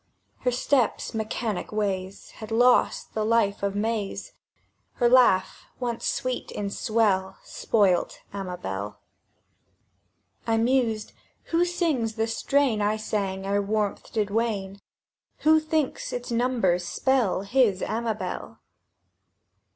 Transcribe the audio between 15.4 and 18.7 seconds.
Who thinks its numbers spell His Amabel?"